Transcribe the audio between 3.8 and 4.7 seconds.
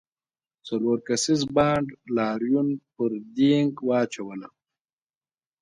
واچوله.